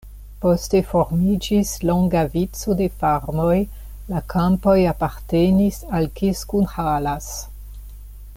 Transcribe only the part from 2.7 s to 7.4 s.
de farmoj, la kampoj apartenis al Kiskunhalas.